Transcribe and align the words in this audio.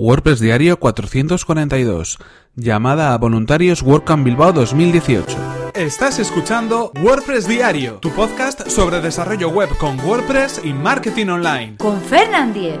WordPress 0.00 0.38
Diario 0.38 0.78
442. 0.78 2.18
Llamada 2.54 3.14
a 3.14 3.18
voluntarios 3.18 3.82
WordCamp 3.82 4.24
Bilbao 4.24 4.52
2018. 4.52 5.36
Estás 5.74 6.20
escuchando 6.20 6.92
WordPress 7.02 7.48
Diario, 7.48 7.94
tu 7.94 8.10
podcast 8.10 8.68
sobre 8.68 9.00
desarrollo 9.00 9.48
web 9.48 9.68
con 9.76 9.98
WordPress 9.98 10.60
y 10.62 10.72
marketing 10.72 11.26
online. 11.26 11.76
Con 11.78 12.00
Fernand 12.00 12.54
Diez. 12.54 12.78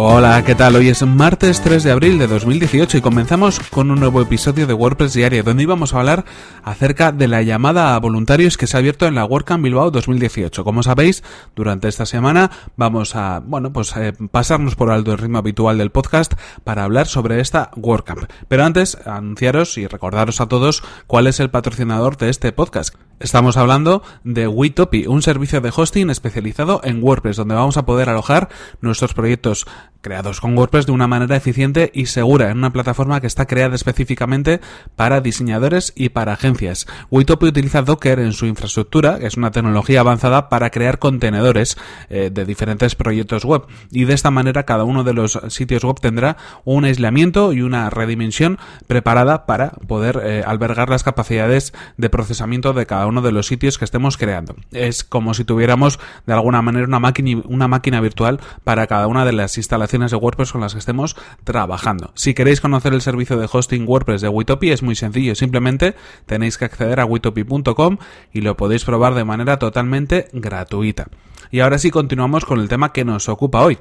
Hola, 0.00 0.44
¿qué 0.44 0.54
tal? 0.54 0.76
Hoy 0.76 0.90
es 0.90 1.04
martes 1.04 1.60
3 1.60 1.82
de 1.82 1.90
abril 1.90 2.18
de 2.20 2.28
2018 2.28 2.98
y 2.98 3.00
comenzamos 3.00 3.58
con 3.58 3.90
un 3.90 3.98
nuevo 3.98 4.22
episodio 4.22 4.68
de 4.68 4.72
WordPress 4.72 5.14
Diario 5.14 5.42
donde 5.42 5.64
íbamos 5.64 5.92
a 5.92 5.98
hablar 5.98 6.24
acerca 6.62 7.10
de 7.10 7.26
la 7.26 7.42
llamada 7.42 7.96
a 7.96 7.98
voluntarios 7.98 8.56
que 8.56 8.68
se 8.68 8.76
ha 8.76 8.78
abierto 8.78 9.06
en 9.06 9.16
la 9.16 9.24
WordCamp 9.24 9.64
Bilbao 9.64 9.90
2018. 9.90 10.62
Como 10.62 10.84
sabéis, 10.84 11.24
durante 11.56 11.88
esta 11.88 12.06
semana 12.06 12.52
vamos 12.76 13.16
a, 13.16 13.40
bueno, 13.44 13.72
pues 13.72 13.92
eh, 13.96 14.12
pasarnos 14.30 14.76
por 14.76 14.92
alto 14.92 15.10
el 15.10 15.18
ritmo 15.18 15.38
habitual 15.38 15.78
del 15.78 15.90
podcast 15.90 16.34
para 16.62 16.84
hablar 16.84 17.08
sobre 17.08 17.40
esta 17.40 17.72
WordCamp. 17.74 18.30
Pero 18.46 18.64
antes, 18.64 18.98
anunciaros 19.04 19.78
y 19.78 19.88
recordaros 19.88 20.40
a 20.40 20.46
todos 20.46 20.84
cuál 21.08 21.26
es 21.26 21.40
el 21.40 21.50
patrocinador 21.50 22.16
de 22.18 22.28
este 22.28 22.52
podcast. 22.52 22.94
Estamos 23.20 23.56
hablando 23.56 24.04
de 24.22 24.46
Witopi, 24.46 25.08
un 25.08 25.22
servicio 25.22 25.60
de 25.60 25.72
hosting 25.74 26.08
especializado 26.08 26.80
en 26.84 27.02
WordPress, 27.02 27.36
donde 27.36 27.56
vamos 27.56 27.76
a 27.76 27.84
poder 27.84 28.08
alojar 28.08 28.48
nuestros 28.80 29.12
proyectos 29.12 29.66
creados 30.00 30.40
con 30.40 30.56
WordPress 30.56 30.86
de 30.86 30.92
una 30.92 31.08
manera 31.08 31.34
eficiente 31.34 31.90
y 31.92 32.06
segura 32.06 32.50
en 32.50 32.58
una 32.58 32.72
plataforma 32.72 33.20
que 33.20 33.26
está 33.26 33.46
creada 33.46 33.74
específicamente 33.74 34.60
para 34.94 35.20
diseñadores 35.20 35.92
y 35.96 36.10
para 36.10 36.32
agencias. 36.32 36.86
Witopi 37.10 37.46
utiliza 37.46 37.82
Docker 37.82 38.20
en 38.20 38.32
su 38.32 38.46
infraestructura, 38.46 39.18
que 39.18 39.26
es 39.26 39.36
una 39.36 39.50
tecnología 39.50 40.00
avanzada 40.00 40.48
para 40.48 40.70
crear 40.70 41.00
contenedores 41.00 41.76
eh, 42.10 42.30
de 42.32 42.44
diferentes 42.44 42.94
proyectos 42.94 43.44
web 43.44 43.62
y 43.90 44.04
de 44.04 44.14
esta 44.14 44.30
manera 44.30 44.62
cada 44.62 44.84
uno 44.84 45.02
de 45.02 45.14
los 45.14 45.40
sitios 45.48 45.82
web 45.82 45.96
tendrá 46.00 46.36
un 46.64 46.84
aislamiento 46.84 47.52
y 47.52 47.62
una 47.62 47.90
redimensión 47.90 48.58
preparada 48.86 49.46
para 49.46 49.70
poder 49.70 50.20
eh, 50.22 50.44
albergar 50.46 50.88
las 50.88 51.02
capacidades 51.02 51.72
de 51.96 52.10
procesamiento 52.10 52.72
de 52.72 52.86
cada 52.86 53.07
uno 53.08 53.22
de 53.22 53.32
los 53.32 53.46
sitios 53.46 53.78
que 53.78 53.84
estemos 53.84 54.16
creando. 54.16 54.54
Es 54.70 55.04
como 55.04 55.34
si 55.34 55.44
tuviéramos 55.44 55.98
de 56.26 56.32
alguna 56.32 56.62
manera 56.62 56.86
una 56.86 57.68
máquina, 57.68 58.00
virtual 58.00 58.40
para 58.64 58.86
cada 58.86 59.06
una 59.06 59.24
de 59.24 59.32
las 59.32 59.56
instalaciones 59.56 60.10
de 60.10 60.16
WordPress 60.16 60.52
con 60.52 60.60
las 60.60 60.74
que 60.74 60.78
estemos 60.78 61.16
trabajando. 61.44 62.12
Si 62.14 62.34
queréis 62.34 62.60
conocer 62.60 62.92
el 62.92 63.00
servicio 63.00 63.36
de 63.36 63.48
hosting 63.50 63.86
WordPress 63.86 64.20
de 64.20 64.28
Witopi 64.28 64.70
es 64.70 64.82
muy 64.82 64.94
sencillo, 64.94 65.34
simplemente 65.34 65.94
tenéis 66.26 66.58
que 66.58 66.66
acceder 66.66 67.00
a 67.00 67.04
witopi.com 67.04 67.98
y 68.32 68.40
lo 68.42 68.56
podéis 68.56 68.84
probar 68.84 69.14
de 69.14 69.24
manera 69.24 69.58
totalmente 69.58 70.28
gratuita. 70.32 71.08
Y 71.50 71.60
ahora 71.60 71.78
sí 71.78 71.90
continuamos 71.90 72.44
con 72.44 72.60
el 72.60 72.68
tema 72.68 72.92
que 72.92 73.04
nos 73.04 73.28
ocupa 73.28 73.62
hoy. 73.62 73.78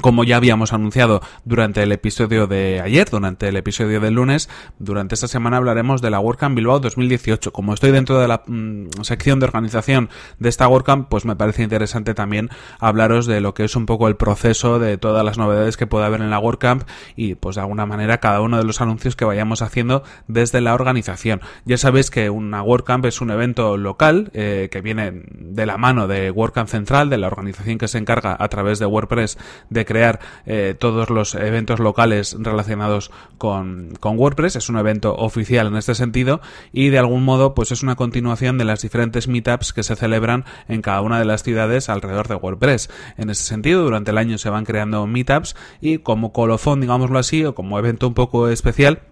Como 0.00 0.24
ya 0.24 0.36
habíamos 0.36 0.74
anunciado 0.74 1.22
durante 1.44 1.82
el 1.82 1.90
episodio 1.90 2.46
de 2.46 2.82
ayer, 2.82 3.08
durante 3.08 3.48
el 3.48 3.56
episodio 3.56 3.98
del 3.98 4.14
lunes, 4.14 4.50
durante 4.78 5.14
esta 5.14 5.26
semana 5.26 5.56
hablaremos 5.56 6.02
de 6.02 6.10
la 6.10 6.20
WordCamp 6.20 6.54
Bilbao 6.54 6.80
2018. 6.80 7.50
Como 7.50 7.72
estoy 7.72 7.92
dentro 7.92 8.18
de 8.20 8.28
la 8.28 8.42
mm, 8.46 8.88
sección 9.02 9.40
de 9.40 9.46
organización 9.46 10.10
de 10.38 10.50
esta 10.50 10.68
WordCamp, 10.68 11.08
pues 11.08 11.24
me 11.24 11.34
parece 11.34 11.62
interesante 11.62 12.12
también 12.12 12.50
hablaros 12.78 13.24
de 13.24 13.40
lo 13.40 13.54
que 13.54 13.64
es 13.64 13.74
un 13.74 13.86
poco 13.86 14.06
el 14.08 14.16
proceso 14.16 14.78
de 14.78 14.98
todas 14.98 15.24
las 15.24 15.38
novedades 15.38 15.78
que 15.78 15.86
puede 15.86 16.04
haber 16.04 16.20
en 16.20 16.28
la 16.28 16.40
WordCamp 16.40 16.82
y 17.16 17.34
pues 17.34 17.56
de 17.56 17.62
alguna 17.62 17.86
manera 17.86 18.18
cada 18.18 18.42
uno 18.42 18.58
de 18.58 18.64
los 18.64 18.82
anuncios 18.82 19.16
que 19.16 19.24
vayamos 19.24 19.62
haciendo 19.62 20.02
desde 20.28 20.60
la 20.60 20.74
organización. 20.74 21.40
Ya 21.64 21.78
sabéis 21.78 22.10
que 22.10 22.28
una 22.28 22.62
WordCamp 22.62 23.06
es 23.06 23.22
un 23.22 23.30
evento 23.30 23.78
local 23.78 24.30
eh, 24.34 24.68
que 24.70 24.82
viene 24.82 25.22
de 25.32 25.64
la 25.64 25.78
mano 25.78 26.06
de 26.06 26.30
WordCamp 26.30 26.68
Central, 26.68 27.08
de 27.08 27.16
la 27.16 27.28
organización 27.28 27.78
que 27.78 27.88
se 27.88 27.96
encarga 27.96 28.36
a 28.38 28.48
través 28.48 28.78
de 28.78 28.84
WordPress 28.84 29.38
de 29.70 29.84
crear 29.84 30.20
eh, 30.46 30.74
todos 30.78 31.10
los 31.10 31.34
eventos 31.34 31.80
locales 31.80 32.36
relacionados 32.38 33.10
con, 33.38 33.94
con, 34.00 34.18
WordPress. 34.18 34.56
Es 34.56 34.68
un 34.68 34.78
evento 34.78 35.14
oficial 35.14 35.66
en 35.66 35.76
este 35.76 35.94
sentido 35.94 36.40
y 36.72 36.88
de 36.88 36.98
algún 36.98 37.24
modo 37.24 37.54
pues 37.54 37.72
es 37.72 37.82
una 37.82 37.96
continuación 37.96 38.58
de 38.58 38.64
las 38.64 38.82
diferentes 38.82 39.28
meetups 39.28 39.72
que 39.72 39.82
se 39.82 39.96
celebran 39.96 40.44
en 40.68 40.82
cada 40.82 41.00
una 41.00 41.18
de 41.18 41.24
las 41.24 41.42
ciudades 41.42 41.88
alrededor 41.88 42.28
de 42.28 42.36
WordPress. 42.36 42.90
En 43.16 43.30
ese 43.30 43.44
sentido, 43.44 43.82
durante 43.82 44.10
el 44.10 44.18
año 44.18 44.38
se 44.38 44.50
van 44.50 44.64
creando 44.64 45.06
meetups 45.06 45.56
y 45.80 45.98
como 45.98 46.32
colofón, 46.32 46.80
digámoslo 46.80 47.18
así, 47.18 47.44
o 47.44 47.54
como 47.54 47.78
evento 47.78 48.08
un 48.08 48.14
poco 48.14 48.48
especial, 48.48 49.02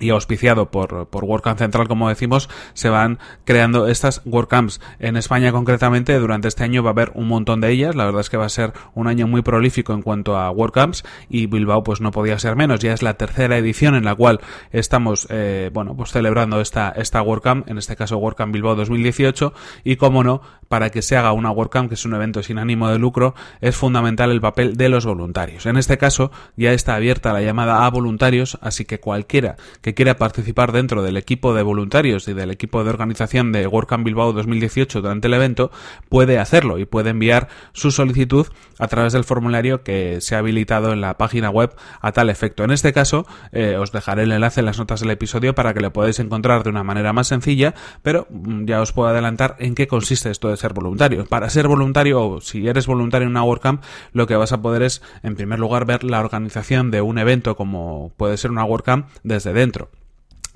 y 0.00 0.10
auspiciado 0.10 0.70
por, 0.70 1.08
por 1.08 1.24
WordCamp 1.24 1.58
Central, 1.58 1.86
como 1.86 2.08
decimos, 2.08 2.48
se 2.72 2.88
van 2.88 3.18
creando 3.44 3.86
estas 3.86 4.22
WordCamps. 4.24 4.80
En 4.98 5.16
España, 5.16 5.52
concretamente, 5.52 6.18
durante 6.18 6.48
este 6.48 6.64
año 6.64 6.82
va 6.82 6.90
a 6.90 6.92
haber 6.92 7.12
un 7.14 7.28
montón 7.28 7.60
de 7.60 7.70
ellas. 7.70 7.94
La 7.94 8.04
verdad 8.04 8.20
es 8.20 8.30
que 8.30 8.36
va 8.36 8.46
a 8.46 8.50
ser 8.50 8.72
un 8.94 9.06
año 9.06 9.28
muy 9.28 9.42
prolífico 9.42 9.92
en 9.92 10.02
cuanto 10.02 10.36
a 10.36 10.50
WordCamps 10.50 11.04
y 11.28 11.46
Bilbao, 11.46 11.84
pues 11.84 12.00
no 12.00 12.10
podía 12.10 12.38
ser 12.38 12.56
menos. 12.56 12.80
Ya 12.80 12.92
es 12.92 13.02
la 13.02 13.14
tercera 13.14 13.56
edición 13.56 13.94
en 13.94 14.04
la 14.04 14.14
cual 14.14 14.40
estamos, 14.72 15.28
eh, 15.30 15.70
bueno, 15.72 15.96
pues 15.96 16.10
celebrando 16.10 16.60
esta, 16.60 16.90
esta 16.90 17.22
WordCamp, 17.22 17.68
en 17.68 17.78
este 17.78 17.94
caso 17.94 18.18
WordCamp 18.18 18.52
Bilbao 18.52 18.74
2018. 18.74 19.52
Y 19.84 19.96
como 19.96 20.24
no, 20.24 20.42
para 20.68 20.90
que 20.90 21.02
se 21.02 21.16
haga 21.16 21.32
una 21.32 21.52
WordCamp, 21.52 21.88
que 21.88 21.94
es 21.94 22.04
un 22.04 22.14
evento 22.14 22.42
sin 22.42 22.58
ánimo 22.58 22.88
de 22.88 22.98
lucro, 22.98 23.34
es 23.60 23.76
fundamental 23.76 24.32
el 24.32 24.40
papel 24.40 24.76
de 24.76 24.88
los 24.88 25.06
voluntarios. 25.06 25.66
En 25.66 25.76
este 25.76 25.98
caso, 25.98 26.32
ya 26.56 26.72
está 26.72 26.96
abierta 26.96 27.32
la 27.32 27.42
llamada 27.42 27.86
a 27.86 27.90
voluntarios, 27.90 28.58
así 28.60 28.84
que 28.84 28.98
cualquiera 28.98 29.56
que 29.84 29.92
quiera 29.92 30.16
participar 30.16 30.72
dentro 30.72 31.02
del 31.02 31.18
equipo 31.18 31.52
de 31.52 31.62
voluntarios 31.62 32.26
y 32.26 32.32
del 32.32 32.50
equipo 32.50 32.82
de 32.82 32.88
organización 32.88 33.52
de 33.52 33.66
WordCamp 33.66 34.02
Bilbao 34.02 34.32
2018 34.32 35.02
durante 35.02 35.28
el 35.28 35.34
evento 35.34 35.70
puede 36.08 36.38
hacerlo 36.38 36.78
y 36.78 36.86
puede 36.86 37.10
enviar 37.10 37.48
su 37.74 37.90
solicitud 37.90 38.46
a 38.78 38.88
través 38.88 39.12
del 39.12 39.24
formulario 39.24 39.82
que 39.82 40.22
se 40.22 40.36
ha 40.36 40.38
habilitado 40.38 40.94
en 40.94 41.02
la 41.02 41.18
página 41.18 41.50
web 41.50 41.74
a 42.00 42.12
tal 42.12 42.30
efecto. 42.30 42.64
En 42.64 42.70
este 42.70 42.94
caso, 42.94 43.26
eh, 43.52 43.76
os 43.76 43.92
dejaré 43.92 44.22
el 44.22 44.32
enlace 44.32 44.60
en 44.60 44.66
las 44.66 44.78
notas 44.78 45.00
del 45.00 45.10
episodio 45.10 45.54
para 45.54 45.74
que 45.74 45.80
lo 45.80 45.92
podáis 45.92 46.18
encontrar 46.18 46.62
de 46.62 46.70
una 46.70 46.82
manera 46.82 47.12
más 47.12 47.26
sencilla, 47.26 47.74
pero 48.00 48.26
mm, 48.30 48.64
ya 48.64 48.80
os 48.80 48.92
puedo 48.94 49.10
adelantar 49.10 49.56
en 49.58 49.74
qué 49.74 49.86
consiste 49.86 50.30
esto 50.30 50.48
de 50.48 50.56
ser 50.56 50.72
voluntario. 50.72 51.26
Para 51.26 51.50
ser 51.50 51.68
voluntario 51.68 52.26
o 52.26 52.40
si 52.40 52.66
eres 52.66 52.86
voluntario 52.86 53.26
en 53.26 53.32
una 53.32 53.44
WordCamp, 53.44 53.82
lo 54.14 54.26
que 54.26 54.36
vas 54.36 54.52
a 54.52 54.62
poder 54.62 54.82
es, 54.82 55.02
en 55.22 55.36
primer 55.36 55.58
lugar, 55.58 55.84
ver 55.84 56.04
la 56.04 56.20
organización 56.20 56.90
de 56.90 57.02
un 57.02 57.18
evento 57.18 57.54
como 57.54 58.14
puede 58.16 58.38
ser 58.38 58.50
una 58.50 58.64
WordCamp 58.64 59.08
desde 59.24 59.52
dentro 59.52 59.73
dentro. 59.74 60.03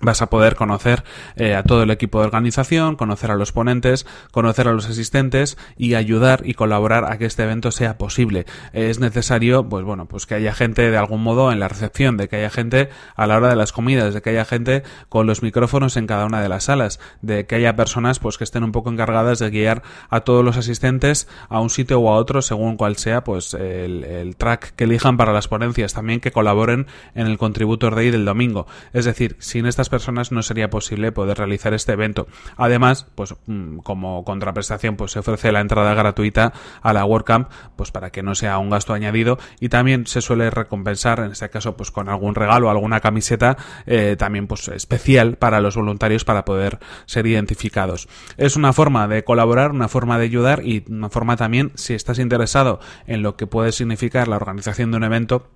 Vas 0.00 0.22
a 0.22 0.30
poder 0.30 0.54
conocer 0.54 1.02
eh, 1.34 1.56
a 1.56 1.64
todo 1.64 1.82
el 1.82 1.90
equipo 1.90 2.20
de 2.20 2.26
organización, 2.26 2.94
conocer 2.94 3.32
a 3.32 3.34
los 3.34 3.50
ponentes, 3.50 4.06
conocer 4.30 4.68
a 4.68 4.72
los 4.72 4.88
asistentes 4.88 5.58
y 5.76 5.94
ayudar 5.94 6.42
y 6.44 6.54
colaborar 6.54 7.04
a 7.10 7.18
que 7.18 7.26
este 7.26 7.42
evento 7.42 7.72
sea 7.72 7.98
posible. 7.98 8.46
Es 8.72 9.00
necesario, 9.00 9.68
pues 9.68 9.84
bueno, 9.84 10.06
pues 10.06 10.26
que 10.26 10.36
haya 10.36 10.54
gente 10.54 10.88
de 10.92 10.96
algún 10.96 11.24
modo 11.24 11.50
en 11.50 11.58
la 11.58 11.66
recepción, 11.66 12.16
de 12.16 12.28
que 12.28 12.36
haya 12.36 12.50
gente 12.50 12.90
a 13.16 13.26
la 13.26 13.38
hora 13.38 13.48
de 13.48 13.56
las 13.56 13.72
comidas, 13.72 14.14
de 14.14 14.22
que 14.22 14.30
haya 14.30 14.44
gente 14.44 14.84
con 15.08 15.26
los 15.26 15.42
micrófonos 15.42 15.96
en 15.96 16.06
cada 16.06 16.26
una 16.26 16.40
de 16.40 16.48
las 16.48 16.64
salas, 16.64 17.00
de 17.20 17.46
que 17.46 17.56
haya 17.56 17.74
personas 17.74 18.20
pues 18.20 18.38
que 18.38 18.44
estén 18.44 18.62
un 18.62 18.70
poco 18.70 18.92
encargadas 18.92 19.40
de 19.40 19.50
guiar 19.50 19.82
a 20.10 20.20
todos 20.20 20.44
los 20.44 20.56
asistentes 20.56 21.26
a 21.48 21.58
un 21.58 21.70
sitio 21.70 21.98
o 21.98 22.12
a 22.12 22.16
otro 22.16 22.40
según 22.40 22.76
cual 22.76 22.96
sea 22.98 23.24
pues 23.24 23.52
el, 23.54 24.04
el 24.04 24.36
track 24.36 24.76
que 24.76 24.84
elijan 24.84 25.16
para 25.16 25.32
las 25.32 25.48
ponencias, 25.48 25.92
también 25.92 26.20
que 26.20 26.30
colaboren 26.30 26.86
en 27.16 27.26
el 27.26 27.36
Contributor 27.36 27.96
Day 27.96 28.12
del 28.12 28.24
domingo. 28.24 28.68
Es 28.92 29.04
decir, 29.04 29.34
sin 29.40 29.66
estas 29.66 29.87
personas 29.88 30.32
no 30.32 30.42
sería 30.42 30.70
posible 30.70 31.12
poder 31.12 31.38
realizar 31.38 31.74
este 31.74 31.92
evento. 31.92 32.26
Además, 32.56 33.06
pues 33.14 33.34
mm, 33.46 33.78
como 33.78 34.24
contraprestación, 34.24 34.96
pues 34.96 35.12
se 35.12 35.20
ofrece 35.20 35.52
la 35.52 35.60
entrada 35.60 35.94
gratuita 35.94 36.52
a 36.82 36.92
la 36.92 37.04
WordCamp, 37.04 37.50
pues 37.76 37.90
para 37.90 38.10
que 38.10 38.22
no 38.22 38.34
sea 38.34 38.58
un 38.58 38.70
gasto 38.70 38.92
añadido 38.92 39.38
y 39.60 39.68
también 39.68 40.06
se 40.06 40.20
suele 40.20 40.50
recompensar, 40.50 41.20
en 41.20 41.32
este 41.32 41.50
caso, 41.50 41.76
pues 41.76 41.90
con 41.90 42.08
algún 42.08 42.34
regalo, 42.34 42.70
alguna 42.70 43.00
camiseta, 43.00 43.56
eh, 43.86 44.16
también 44.18 44.46
pues 44.46 44.68
especial 44.68 45.36
para 45.36 45.60
los 45.60 45.76
voluntarios 45.76 46.24
para 46.24 46.44
poder 46.44 46.78
ser 47.06 47.26
identificados. 47.26 48.08
Es 48.36 48.56
una 48.56 48.72
forma 48.72 49.08
de 49.08 49.24
colaborar, 49.24 49.70
una 49.70 49.88
forma 49.88 50.18
de 50.18 50.24
ayudar 50.24 50.64
y 50.64 50.84
una 50.88 51.08
forma 51.08 51.36
también, 51.36 51.72
si 51.74 51.94
estás 51.94 52.18
interesado 52.18 52.80
en 53.06 53.22
lo 53.22 53.36
que 53.36 53.46
puede 53.46 53.72
significar 53.72 54.28
la 54.28 54.36
organización 54.36 54.90
de 54.90 54.96
un 54.96 55.04
evento, 55.04 55.50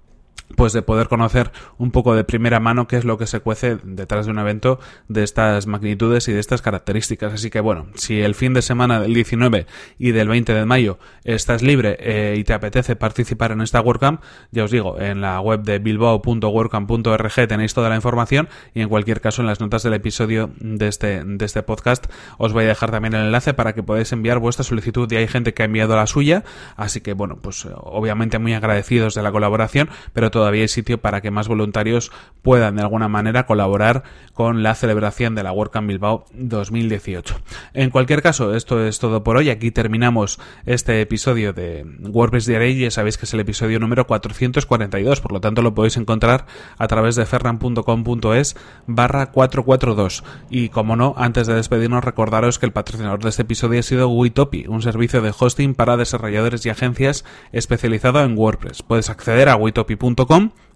pues 0.56 0.72
de 0.72 0.82
poder 0.82 1.08
conocer 1.08 1.52
un 1.78 1.90
poco 1.90 2.14
de 2.14 2.24
primera 2.24 2.60
mano 2.60 2.86
qué 2.86 2.96
es 2.96 3.04
lo 3.04 3.18
que 3.18 3.26
se 3.26 3.40
cuece 3.40 3.78
detrás 3.82 4.26
de 4.26 4.32
un 4.32 4.38
evento 4.38 4.78
de 5.08 5.22
estas 5.22 5.66
magnitudes 5.66 6.28
y 6.28 6.32
de 6.32 6.40
estas 6.40 6.62
características. 6.62 7.32
Así 7.32 7.50
que 7.50 7.60
bueno, 7.60 7.86
si 7.94 8.20
el 8.20 8.34
fin 8.34 8.54
de 8.54 8.62
semana 8.62 9.00
del 9.00 9.14
19 9.14 9.66
y 9.98 10.12
del 10.12 10.28
20 10.28 10.54
de 10.54 10.64
mayo 10.64 10.98
estás 11.24 11.62
libre 11.62 11.96
eh, 12.00 12.36
y 12.38 12.44
te 12.44 12.54
apetece 12.54 12.96
participar 12.96 13.52
en 13.52 13.60
esta 13.60 13.80
WordCamp, 13.80 14.20
ya 14.50 14.64
os 14.64 14.70
digo, 14.70 15.00
en 15.00 15.20
la 15.20 15.40
web 15.40 15.62
de 15.62 15.78
bilbao.wordcamp.org 15.78 17.48
tenéis 17.48 17.74
toda 17.74 17.88
la 17.88 17.96
información 17.96 18.48
y 18.74 18.80
en 18.80 18.88
cualquier 18.88 19.20
caso 19.20 19.42
en 19.42 19.46
las 19.46 19.60
notas 19.60 19.82
del 19.82 19.94
episodio 19.94 20.50
de 20.58 20.88
este, 20.88 21.24
de 21.24 21.44
este 21.44 21.62
podcast 21.62 22.06
os 22.38 22.52
voy 22.52 22.64
a 22.64 22.68
dejar 22.68 22.90
también 22.90 23.14
el 23.14 23.26
enlace 23.26 23.54
para 23.54 23.74
que 23.74 23.82
podáis 23.82 24.12
enviar 24.12 24.38
vuestra 24.38 24.64
solicitud 24.64 25.10
y 25.10 25.16
hay 25.16 25.28
gente 25.28 25.54
que 25.54 25.62
ha 25.62 25.66
enviado 25.66 25.96
la 25.96 26.06
suya, 26.06 26.44
así 26.76 27.00
que 27.00 27.12
bueno, 27.12 27.38
pues 27.40 27.66
obviamente 27.74 28.38
muy 28.38 28.54
agradecidos 28.54 29.14
de 29.14 29.22
la 29.22 29.32
colaboración, 29.32 29.88
pero 30.12 30.30
todo 30.30 30.41
todavía 30.42 30.62
hay 30.62 30.68
sitio 30.68 31.00
para 31.00 31.20
que 31.20 31.30
más 31.30 31.46
voluntarios 31.46 32.10
puedan 32.42 32.74
de 32.74 32.82
alguna 32.82 33.06
manera 33.06 33.46
colaborar 33.46 34.02
con 34.34 34.64
la 34.64 34.74
celebración 34.74 35.36
de 35.36 35.44
la 35.44 35.52
WordCamp 35.52 35.86
Bilbao 35.86 36.24
2018. 36.32 37.36
En 37.74 37.90
cualquier 37.90 38.22
caso, 38.22 38.56
esto 38.56 38.84
es 38.84 38.98
todo 38.98 39.22
por 39.22 39.36
hoy. 39.36 39.50
Aquí 39.50 39.70
terminamos 39.70 40.40
este 40.66 41.00
episodio 41.00 41.52
de 41.52 41.86
WordPress 42.00 42.46
Diary. 42.46 42.76
Ya 42.76 42.90
sabéis 42.90 43.18
que 43.18 43.26
es 43.26 43.34
el 43.34 43.40
episodio 43.40 43.78
número 43.78 44.04
442, 44.08 45.20
por 45.20 45.30
lo 45.30 45.40
tanto 45.40 45.62
lo 45.62 45.76
podéis 45.76 45.96
encontrar 45.96 46.46
a 46.76 46.88
través 46.88 47.14
de 47.14 47.24
ferran.com.es 47.24 48.56
barra 48.88 49.30
442. 49.30 50.24
Y 50.50 50.70
como 50.70 50.96
no, 50.96 51.14
antes 51.18 51.46
de 51.46 51.54
despedirnos, 51.54 52.02
recordaros 52.02 52.58
que 52.58 52.66
el 52.66 52.72
patrocinador 52.72 53.22
de 53.22 53.28
este 53.28 53.42
episodio 53.42 53.78
ha 53.78 53.84
sido 53.84 54.08
Witopi, 54.08 54.66
un 54.66 54.82
servicio 54.82 55.22
de 55.22 55.32
hosting 55.38 55.76
para 55.76 55.96
desarrolladores 55.96 56.66
y 56.66 56.70
agencias 56.70 57.24
especializado 57.52 58.24
en 58.24 58.36
WordPress. 58.36 58.82
Puedes 58.82 59.08
acceder 59.08 59.48
a 59.48 59.54
witopi.com 59.54 60.21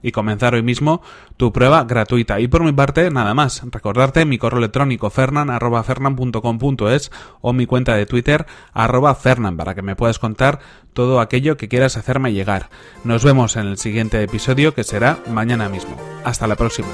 y 0.02 0.12
comenzar 0.12 0.54
hoy 0.54 0.62
mismo 0.62 1.02
tu 1.37 1.52
prueba 1.52 1.84
gratuita. 1.84 2.40
Y 2.40 2.48
por 2.48 2.62
mi 2.62 2.72
parte, 2.72 3.10
nada 3.10 3.34
más. 3.34 3.62
Recordarte 3.70 4.25
mi 4.25 4.38
correo 4.38 4.58
electrónico 4.58 5.10
fernan.fernan.com.es 5.10 7.10
o 7.40 7.52
mi 7.52 7.66
cuenta 7.66 7.96
de 7.96 8.06
Twitter 8.06 8.46
arroba 8.72 9.14
fernan 9.14 9.56
para 9.56 9.75
que 9.75 9.82
me 9.82 9.96
puedas 9.96 10.19
contar 10.19 10.60
todo 10.93 11.20
aquello 11.20 11.56
que 11.56 11.69
quieras 11.69 11.96
hacerme 11.96 12.32
llegar. 12.32 12.70
Nos 13.04 13.25
vemos 13.25 13.56
en 13.56 13.66
el 13.66 13.78
siguiente 13.78 14.22
episodio 14.22 14.75
que 14.75 14.84
será 14.84 15.19
mañana 15.28 15.69
mismo. 15.69 15.96
Hasta 16.25 16.46
la 16.46 16.56
próxima. 16.56 16.88